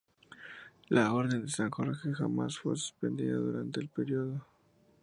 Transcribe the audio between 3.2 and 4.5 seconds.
durante el periodo comunista.